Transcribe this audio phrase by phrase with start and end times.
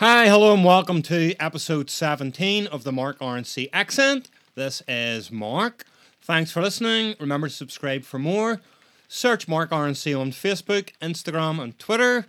[0.00, 4.30] Hi, hello, and welcome to episode 17 of the Mark RNC Accent.
[4.54, 5.86] This is Mark.
[6.22, 7.16] Thanks for listening.
[7.18, 8.60] Remember to subscribe for more.
[9.08, 12.26] Search Mark RNC on Facebook, Instagram, and Twitter.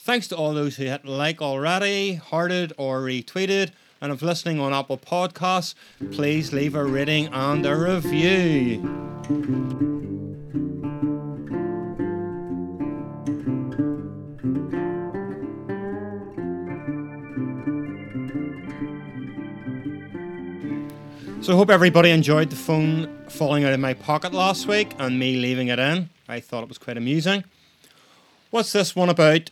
[0.00, 3.70] Thanks to all those who hit like already, hearted, or retweeted.
[4.02, 5.74] And if listening on Apple Podcasts,
[6.10, 8.80] please leave a rating and a review.
[21.42, 25.18] So I hope everybody enjoyed the phone falling out of my pocket last week and
[25.18, 26.08] me leaving it in.
[26.28, 27.42] I thought it was quite amusing.
[28.50, 29.50] What's this one about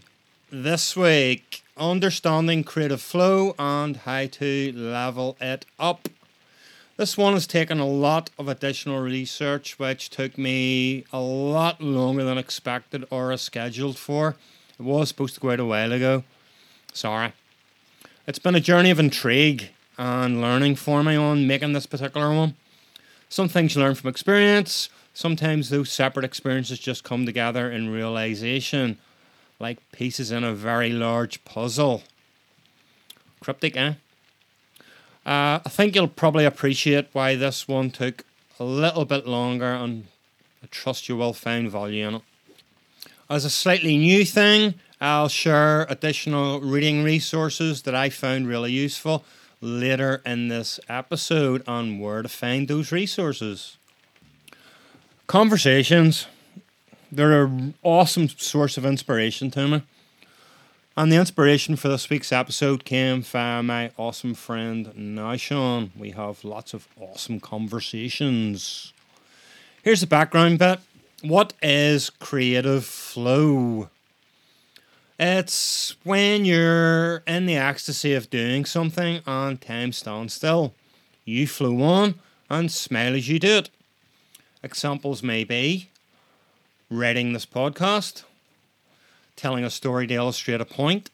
[0.52, 1.64] this week?
[1.76, 6.08] Understanding creative flow and how to level it up.
[6.96, 12.22] This one has taken a lot of additional research, which took me a lot longer
[12.22, 14.36] than expected or scheduled for.
[14.78, 16.22] It was supposed to go out a while ago.
[16.92, 17.32] Sorry.
[18.28, 22.55] It's been a journey of intrigue and learning for me on making this particular one.
[23.28, 28.97] Some things you learn from experience, sometimes those separate experiences just come together in realization,
[29.58, 32.02] like pieces in a very large puzzle.
[33.41, 33.92] Cryptic, eh?
[35.27, 38.25] Uh, I think you'll probably appreciate why this one took
[38.58, 40.06] a little bit longer, and
[40.62, 42.22] I trust you will find value in it.
[43.28, 49.27] As a slightly new thing, I'll share additional reading resources that I found really useful
[49.61, 53.77] later in this episode on where to find those resources.
[55.27, 56.27] Conversations,
[57.12, 59.83] they're an awesome source of inspiration to me.
[60.97, 65.91] And the inspiration for this week's episode came from my awesome friend Nishon.
[65.97, 68.92] We have lots of awesome conversations.
[69.83, 70.81] Here's the background bit.
[71.22, 73.88] What is creative flow?
[75.22, 80.72] It's when you're in the ecstasy of doing something and time stands still.
[81.26, 82.14] You flew on
[82.48, 83.70] and smile as you do it.
[84.62, 85.91] Examples may be
[86.91, 88.22] writing this podcast,
[89.36, 91.10] telling a story to illustrate a point,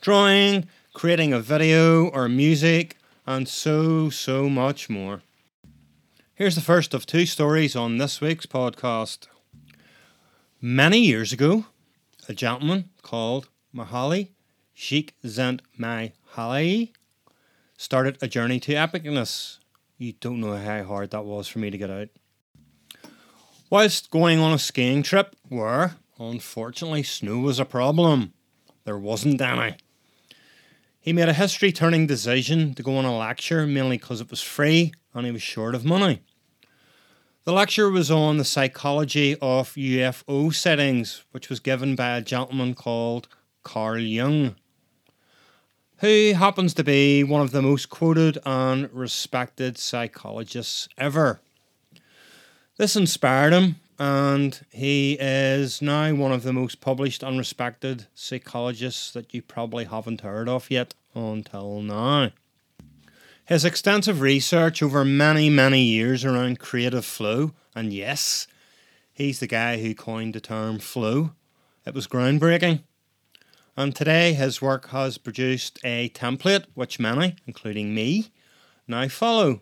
[0.00, 5.22] drawing, creating a video or music, and so, so much more.
[6.34, 9.28] Here's the first of two stories on this week's podcast.
[10.60, 11.66] Many years ago,
[12.28, 14.30] a gentleman called Mahali
[14.72, 16.92] Sheikh Zant Mahali
[17.76, 19.58] started a journey to epicness.
[19.98, 22.08] You don't know how hard that was for me to get out.
[23.70, 28.32] Whilst going on a skiing trip where, unfortunately, snow was a problem,
[28.84, 29.76] there wasn't any.
[31.00, 34.40] He made a history turning decision to go on a lecture mainly because it was
[34.40, 36.22] free and he was short of money.
[37.44, 42.74] The lecture was on the psychology of UFO sightings, which was given by a gentleman
[42.74, 43.28] called
[43.62, 44.56] Carl Jung,
[45.98, 51.42] who happens to be one of the most quoted and respected psychologists ever.
[52.78, 59.10] This inspired him, and he is now one of the most published and respected psychologists
[59.10, 62.30] that you probably haven't heard of yet until now.
[63.46, 68.46] His extensive research over many, many years around creative flow, and yes,
[69.12, 71.32] he's the guy who coined the term flow.
[71.84, 72.84] It was groundbreaking.
[73.76, 78.30] And today his work has produced a template which many, including me,
[78.88, 79.60] now follow.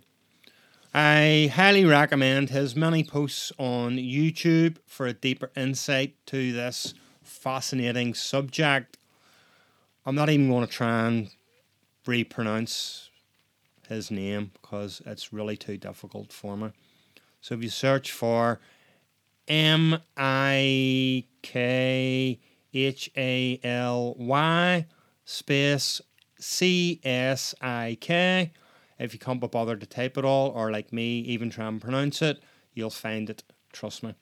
[0.94, 6.94] I highly recommend his many posts on YouTube for a deeper insight to this
[7.24, 8.96] fascinating subject.
[10.06, 11.30] I'm not even going to try and
[12.06, 13.08] repronounce
[13.88, 16.70] his name because it's really too difficult for me.
[17.40, 18.60] So if you search for
[19.48, 22.40] M I K
[22.72, 24.86] H A L Y
[25.24, 26.00] space
[26.38, 28.52] C S I K,
[28.98, 31.80] if you can't be bothered to type it all, or like me, even try and
[31.80, 32.42] pronounce it,
[32.74, 33.42] you'll find it.
[33.72, 34.14] Trust me.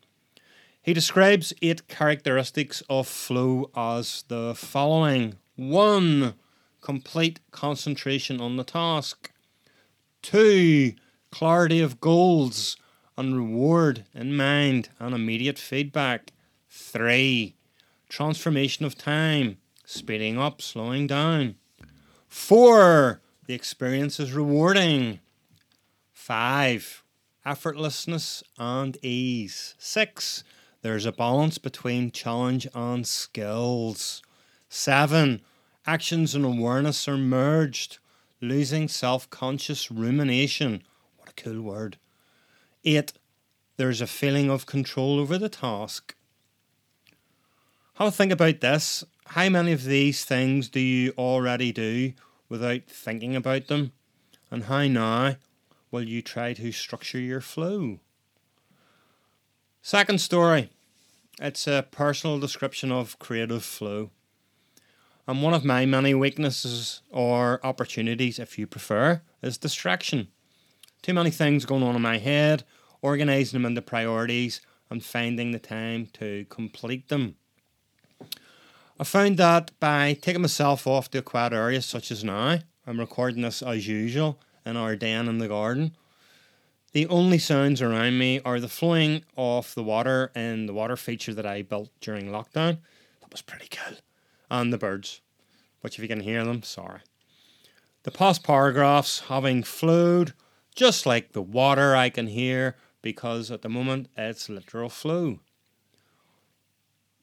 [0.82, 6.34] He describes eight characteristics of flow as the following one,
[6.80, 9.30] complete concentration on the task.
[10.22, 10.94] Two,
[11.30, 12.76] clarity of goals
[13.16, 16.32] and reward in mind and immediate feedback.
[16.68, 17.54] Three,
[18.08, 21.56] transformation of time, speeding up, slowing down.
[22.28, 25.20] Four, the experience is rewarding.
[26.12, 27.02] Five,
[27.46, 29.74] effortlessness and ease.
[29.78, 30.44] Six,
[30.82, 34.22] there's a balance between challenge and skills.
[34.68, 35.40] Seven,
[35.86, 37.98] actions and awareness are merged
[38.40, 40.82] losing self conscious rumination.
[41.16, 41.96] What a cool word.
[42.84, 43.12] Eight,
[43.76, 46.14] there's a feeling of control over the task.
[47.94, 49.04] Have a think about this.
[49.26, 52.14] how many of these things do you already do
[52.48, 53.92] without thinking about them?
[54.50, 55.36] And how now
[55.90, 58.00] will you try to structure your flow?
[59.82, 60.70] Second story
[61.40, 64.10] it's a personal description of creative flow.
[65.26, 70.28] And one of my many weaknesses or opportunities, if you prefer, is distraction.
[71.02, 72.64] Too many things going on in my head,
[73.00, 77.36] organizing them into priorities, and finding the time to complete them.
[78.98, 83.42] I found that by taking myself off the quiet areas, such as now, I'm recording
[83.42, 85.92] this as usual in our den in the garden.
[86.92, 91.32] The only sounds around me are the flowing of the water in the water feature
[91.34, 92.78] that I built during lockdown.
[93.20, 93.96] That was pretty cool.
[94.50, 95.20] And the birds.
[95.80, 97.00] Which, if you can hear them, sorry.
[98.02, 100.32] The past paragraphs having flowed
[100.74, 105.40] just like the water I can hear because at the moment it's literal flow.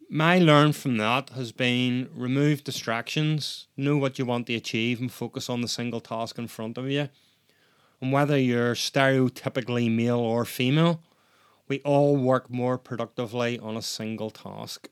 [0.09, 5.11] My learn from that has been remove distractions, know what you want to achieve, and
[5.11, 7.09] focus on the single task in front of you
[8.01, 11.01] and whether you're stereotypically male or female,
[11.67, 14.89] we all work more productively on a single task.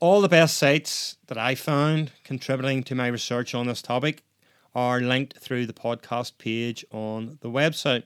[0.00, 4.24] All the best sites that I found contributing to my research on this topic
[4.74, 8.02] are linked through the podcast page on the website.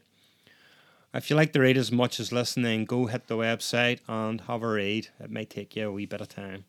[1.15, 4.63] If you like to read as much as listening, go hit the website and have
[4.63, 5.09] a read.
[5.19, 6.65] It may take you a wee bit of time.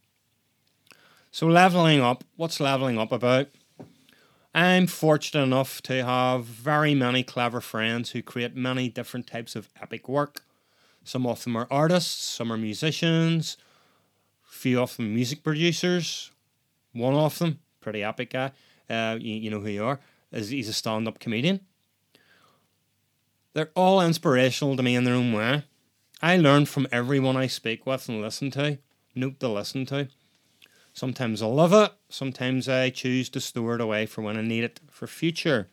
[1.35, 3.47] So, leveling up, what's leveling up about?
[4.53, 9.67] I'm fortunate enough to have very many clever friends who create many different types of
[9.81, 10.43] epic work.
[11.03, 13.57] Some of them are artists, some are musicians,
[14.45, 16.31] few of them music producers.
[16.93, 18.53] One of them, pretty epic guy,
[18.89, 19.99] uh, you, you know who you are,
[20.31, 21.59] is he's a stand up comedian.
[23.51, 25.65] They're all inspirational to me in their own way.
[26.21, 28.77] I learn from everyone I speak with and listen to,
[29.15, 30.07] note to listen to.
[30.95, 34.63] Sometimes I love it, sometimes I choose to store it away for when I need
[34.63, 35.67] it for future.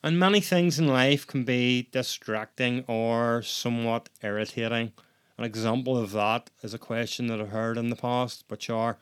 [0.00, 4.92] And many things in life can be distracting or somewhat irritating.
[5.36, 8.96] An example of that is a question that I've heard in the past, which are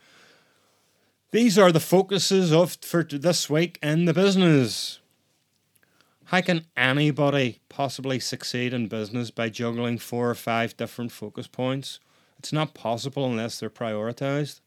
[1.32, 5.00] these are the focuses of for this week in the business.
[6.24, 12.00] How can anybody possibly succeed in business by juggling four or five different focus points?
[12.38, 14.60] It's not possible unless they're prioritized.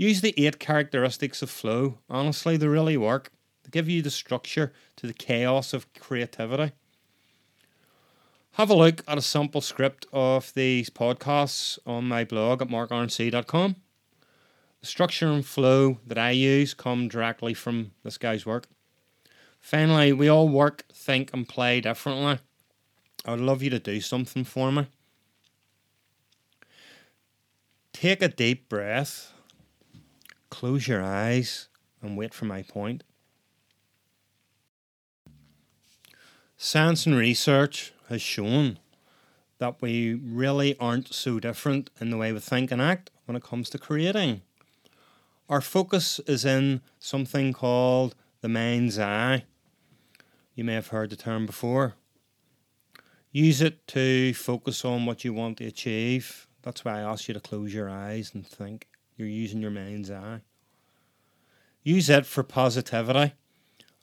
[0.00, 1.98] Use the eight characteristics of flow.
[2.08, 3.30] Honestly, they really work.
[3.64, 6.72] They give you the structure to the chaos of creativity.
[8.52, 13.76] Have a look at a sample script of these podcasts on my blog at markrnc.com.
[14.80, 18.68] The structure and flow that I use come directly from this guy's work.
[19.60, 22.38] Finally, we all work, think, and play differently.
[23.26, 24.86] I would love you to do something for me.
[27.92, 29.34] Take a deep breath,
[30.50, 31.68] close your eyes,
[32.02, 33.02] and wait for my point.
[36.56, 38.78] Science and research has shown
[39.58, 43.42] that we really aren't so different in the way we think and act when it
[43.42, 44.42] comes to creating.
[45.48, 49.44] Our focus is in something called the mind's eye.
[50.54, 51.94] You may have heard the term before.
[53.32, 56.46] Use it to focus on what you want to achieve.
[56.62, 58.88] That's why I ask you to close your eyes and think.
[59.16, 60.40] You're using your mind's eye.
[61.82, 63.34] Use it for positivity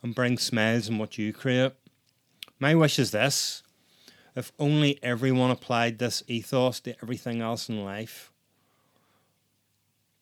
[0.02, 1.72] and bring smiles in what you create.
[2.58, 3.62] My wish is this
[4.34, 8.32] if only everyone applied this ethos to everything else in life,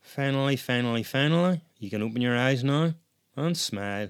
[0.07, 2.95] Finally, finally, finally, you can open your eyes now
[3.35, 4.09] and smile.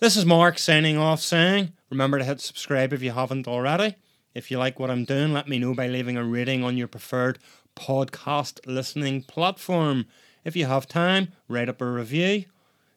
[0.00, 3.94] This is Mark signing off saying, remember to hit subscribe if you haven't already.
[4.34, 6.88] If you like what I'm doing, let me know by leaving a rating on your
[6.88, 7.38] preferred
[7.76, 10.06] podcast listening platform.
[10.44, 12.44] If you have time, write up a review.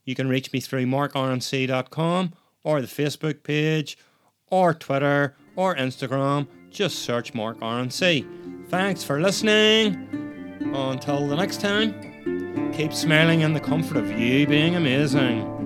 [0.05, 2.33] You can reach me through markrnc.com
[2.63, 3.97] or the Facebook page
[4.47, 6.47] or Twitter or Instagram.
[6.69, 8.69] Just search Mark RNC.
[8.69, 10.07] Thanks for listening.
[10.73, 15.62] Until the next time, keep smiling in the comfort of you being amazing.